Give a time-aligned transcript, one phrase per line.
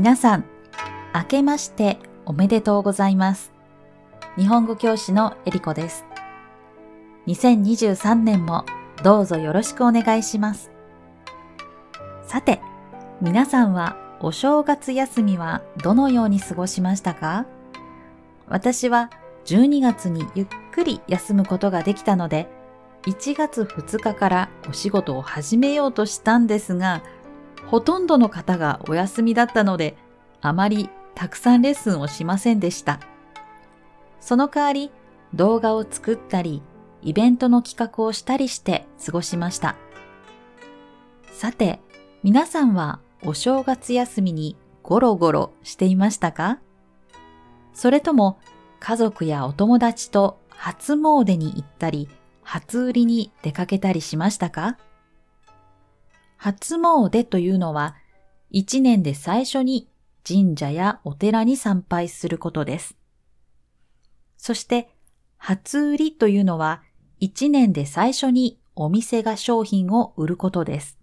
[0.00, 0.46] 皆さん、
[1.14, 3.52] 明けましておめでとうございます。
[4.38, 6.06] 日本語教師のえりこです。
[7.26, 8.64] 2023年も
[9.02, 10.70] どうぞよろしくお願いします。
[12.22, 12.62] さて、
[13.20, 17.44] 皆さんはお正月休みはどのように過ごしましたか？
[18.48, 19.10] 私は
[19.44, 22.48] 12月にゆっくり休むことができたので、
[23.02, 27.02] 1月2日からお仕事を始めようとしたんですが、
[27.70, 29.96] ほとんどの方がお休みだったので、
[30.40, 32.98] あまりたくさんレッスンをしませんでした。
[34.20, 34.90] その代わり、
[35.34, 36.62] 動画を作ったり、
[37.02, 39.76] イベントの企画をしたりして過ごしました。
[41.32, 41.78] さて、
[42.24, 46.58] 皆さんはお正月休みにゴロゴロしていましたか？
[47.72, 48.40] それとも
[48.80, 52.08] 家族やお友達と初詣に行ったり、
[52.42, 54.76] 初売りに出かけたりしましたか？
[56.42, 57.96] 初詣というのは、
[58.48, 59.90] 一年で最初に
[60.26, 62.96] 神社やお寺に参拝することです。
[64.38, 64.88] そして、
[65.36, 66.82] 初売りというのは、
[67.18, 70.98] 一年で最初にお店が商品を売ることです。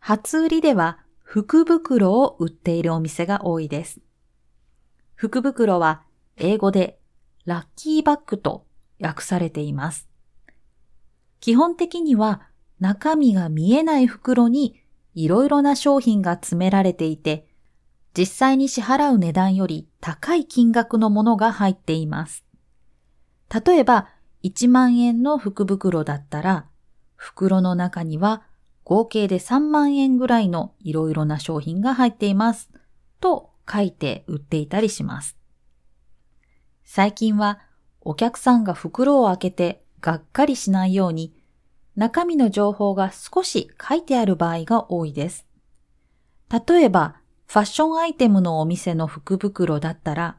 [0.00, 4.00] 初売りでは福袋を売っているお店が多いです。
[5.14, 6.04] 福袋は
[6.38, 6.98] 英語で
[7.44, 8.64] ラッキーバッグと
[8.98, 10.08] 訳されています。
[11.40, 12.48] 基本的には
[12.80, 14.82] 中身が見えない袋に
[15.14, 17.46] いろいろな商品が詰められていて、
[18.16, 22.44] 実際に支払う値段より高い金額のものが入っています。
[23.66, 24.08] 例えば、
[24.42, 26.66] 1万円の福袋だったら、
[27.16, 28.42] 袋の中には
[28.84, 32.70] 合計で3万円ぐらいのいろいろな商品が入っています。
[33.20, 35.36] と書いて売っていたりします。
[36.84, 37.58] 最近は
[38.00, 41.34] お客さんが袋を開けてがっかりしないように
[41.96, 45.46] 中身の情報が少し書いてある場合が多いです。
[46.50, 50.36] 例えば、ファッションアイテムのお店の福袋だったら、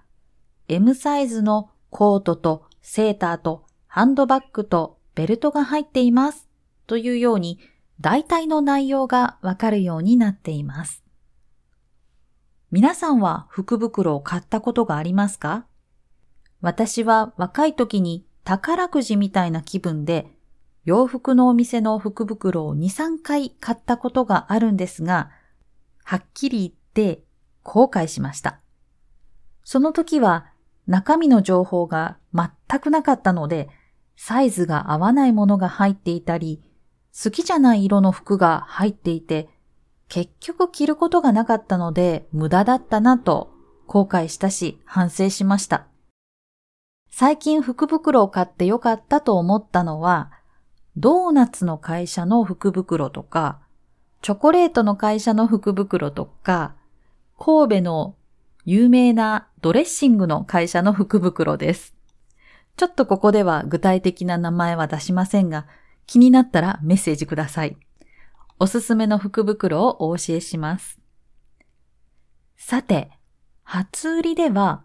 [0.67, 6.47] M サイズのコートとセーターとハンドバッグとベルトが入っています
[6.85, 7.59] というように
[8.01, 11.03] 大体の内容がわかるようになっています。
[12.69, 15.65] 皆さんは福袋を買ったことがありますか？
[16.61, 20.36] 私は若い時に宝くじみたいな気分で
[20.87, 25.31] 洋服のお店の福袋を2、3回買ったことがあるんですが、
[26.05, 27.25] はっきり言って
[27.61, 28.61] 後悔しました。
[29.65, 30.45] その時は
[30.87, 33.67] 中身の情報が全くなかったので、
[34.15, 36.63] サイズが合わないものが入っていたり、
[37.21, 39.49] 好きじゃない色の服が入っていて、
[40.07, 43.51] 結局着ることがなかったので無駄だったなと
[43.87, 45.87] 後悔したし反省しました。
[47.09, 50.31] 最近福袋を買ってよかったと思ったのは、
[50.99, 53.59] ドーナツの会社の福袋とか、
[54.23, 56.73] チョコレートの会社の福袋とか、
[57.37, 58.15] 神戸の
[58.65, 61.93] 有名なドレッシングの会社の福袋です。
[62.77, 65.67] ちょっとここでは具体的な名前は出しませんが、
[66.07, 67.77] 気になったらメッセージください。
[68.57, 70.99] おすすめの福袋をお教えします。
[72.57, 73.11] さて、
[73.61, 74.81] 初売りでは、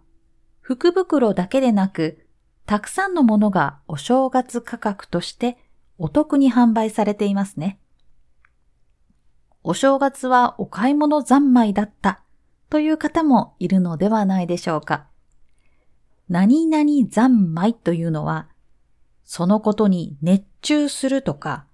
[0.60, 2.26] 福袋だけでなく、
[2.66, 5.56] たくさんのものがお正月価格として
[5.98, 7.78] お得に販売されていますね。
[9.64, 12.22] お正月はお買い物三昧だった
[12.68, 15.06] という方もいるのではないでしょうか。
[16.28, 18.48] 何々三昧というのは、
[19.24, 21.66] そのことに熱中するとか、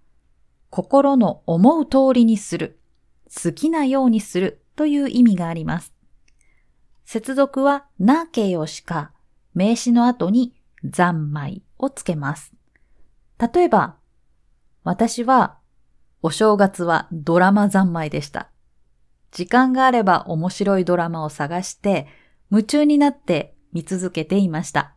[0.70, 2.78] 心の思う通りにする、
[3.26, 5.94] 好きなようにするという意味があります。
[7.04, 9.12] 接続はな形容詞か
[9.54, 10.54] 名詞の後に
[10.92, 12.52] 三昧をつけます。
[13.38, 13.97] 例えば、
[14.88, 15.58] 私は
[16.22, 18.48] お正月はドラマ三昧でした。
[19.32, 22.06] 時間があれば面白いドラマを探して
[22.50, 24.94] 夢中になって見続けていました。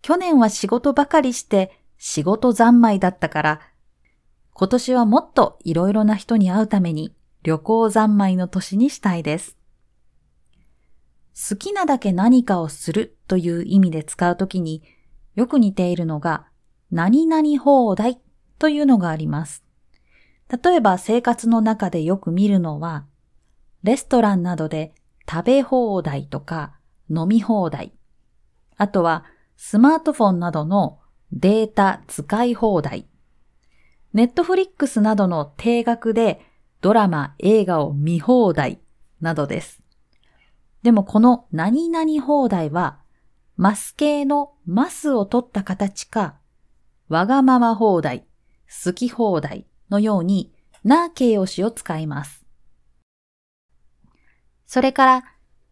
[0.00, 3.60] 去年は仕事ばかりして仕事三昧だったから
[4.52, 9.56] 今年はもっといろいろな人に会うために旅行三昧の年にしたいです。
[11.50, 14.84] 好きなだけ何かをするという意味で使うときに
[15.34, 16.46] よく似ているのが
[16.92, 18.20] 何々放題
[18.62, 19.64] というのがあります。
[20.48, 23.06] 例えば生活の中でよく見るのは
[23.82, 24.94] レストランなどで
[25.28, 26.72] 食べ放題とか
[27.10, 27.92] 飲み放題。
[28.76, 29.24] あとは
[29.56, 31.00] スマートフォンなどの
[31.32, 33.08] データ使い放題。
[34.12, 36.40] ネットフリックスなどの定額で
[36.82, 38.78] ドラマ、映画を見放題
[39.20, 39.82] などです。
[40.84, 43.00] でもこの何々放題は、
[43.56, 46.36] マス系のマスを取った形か、
[47.08, 48.24] わがまま放題、
[48.84, 50.52] 好き放題のように
[50.84, 52.44] な形容詞を使います。
[54.66, 55.24] それから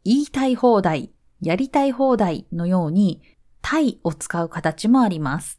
[0.05, 1.11] 言いたい放題、
[1.41, 3.23] やりたい放題のように、
[3.62, 5.58] 体を使う形もあります。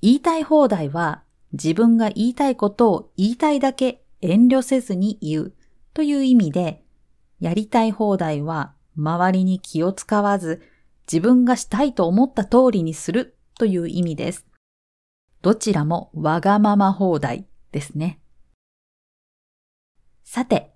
[0.00, 1.22] 言いたい放題は
[1.52, 5.52] 自分が言いたいことを言いたいだけ遠慮せずに言う
[5.92, 6.82] という意味で、
[7.40, 10.62] やりたい放題は周りに気を使わず
[11.10, 14.46] 自分がしたいと思った通りにするという意味です。
[15.44, 18.18] どちらもわがまま放題ですね。
[20.22, 20.72] さて、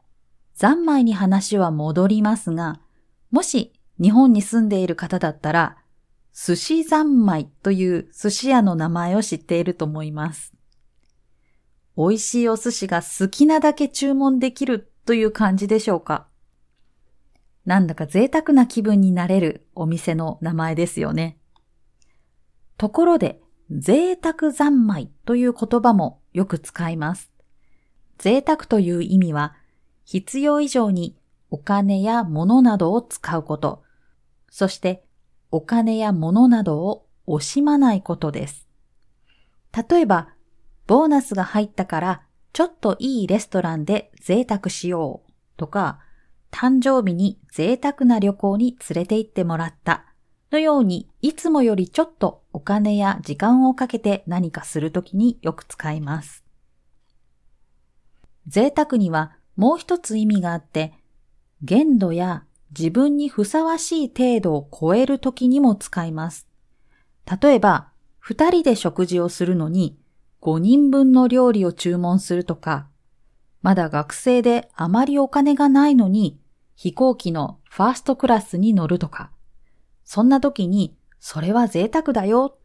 [0.52, 2.78] 三昧に話は戻りますが、
[3.30, 5.78] もし日本に住んでいる方だったら、
[6.34, 10.52] 寿司三昧という寿司屋の名前を知っていると思います。
[11.96, 16.28] 美味しいお寿司が好きなだけ注文できるという感じでしょうか
[17.64, 21.38] なんだか贅沢な気分になれるお店の名前ですよね。
[22.76, 27.30] ところで、贅沢三昧という言葉もよく使います。
[28.16, 29.54] 贅沢という意味は、
[30.04, 31.16] 必要以上に
[31.50, 33.82] お金や物などを使うこと、
[34.50, 35.04] そして
[35.50, 38.66] お金や物などを惜しまないことです。
[39.90, 40.30] 例えば、
[40.86, 42.22] ボーナスが入ったから
[42.54, 46.00] ちょっといいレストランで贅沢しようとか、
[46.50, 50.06] 誕生日に贅沢な旅行に連れて行ってもらった
[50.50, 56.42] のように、いつもよりちょっとお金や時間をかけて何かするときによく使います。
[58.48, 60.92] 贅沢にはもう一つ意味があって、
[61.62, 62.42] 限度や
[62.76, 66.48] 自分にふさわしい程度を超えるときにも使います。
[67.40, 69.96] 例えば、二人で食事をするのに
[70.40, 72.88] 5人分の料理を注文するとか、
[73.62, 76.40] まだ学生であまりお金がないのに
[76.74, 79.30] 飛行機のファーストクラスに乗るとか、
[80.04, 82.58] そんな時にそれは贅沢だよ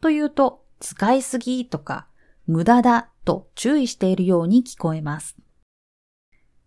[0.00, 2.06] と言うと使いすぎとか
[2.46, 5.36] 無駄だと注意しているように聞こえます。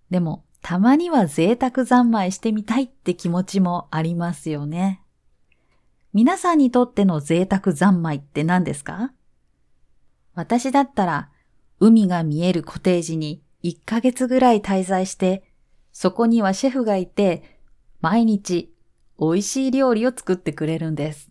[0.10, 5.02] でもたまには贅沢三昧してみたいって気持ちもありますよね。
[6.14, 9.12] 皆さんにとっての贅沢三昧って何ですか？
[10.36, 11.30] 私だったら
[11.80, 15.44] 海が見えるコテージに1ヶ月ぐらい滞在して、
[15.92, 17.60] そこにはシェフがいて、
[18.00, 18.74] 毎日
[19.20, 21.30] 美味しい料理を作ってくれるんです。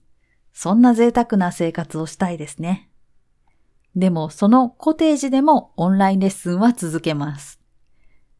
[0.52, 2.88] そんな贅沢な生活をしたいですね。
[3.94, 7.60] でもそのコテージでもオンラインレッスンは続けます。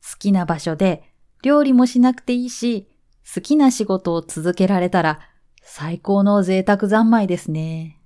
[0.03, 1.03] 好きな場所で
[1.43, 2.89] 料理もしなくていいし、
[3.35, 5.21] 好きな仕事を続けられたら
[5.63, 8.01] 最高の贅沢三昧ですね。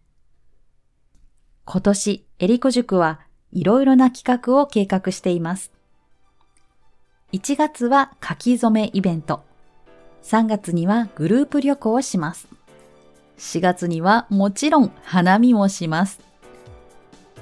[1.65, 3.21] 今年、エリコ塾は
[3.51, 5.73] いろいろな企画を計画しています。
[7.33, 9.43] 1月は書き初めイベント。
[10.23, 12.49] 3月にはグループ旅行をします。
[13.39, 16.21] 4月にはもちろん花見もします。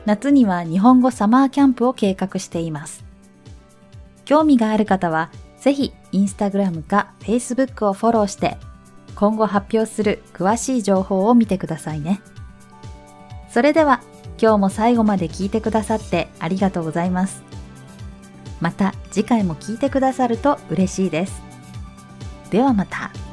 [0.07, 3.05] 夏には日本語サマーキャンプを計画しています。
[4.25, 8.59] 興味がある方はぜひインスタグラムかフェイスブックをフォローして
[9.15, 12.21] 今後発表する詳しい情報を見てくださいね。
[13.49, 14.03] それでは
[14.41, 17.43] 今日も最後まで聞いてくださってありがとうございます。
[18.61, 21.43] また次回も聞いてくださると嬉しいです。
[22.51, 23.24] ではまた。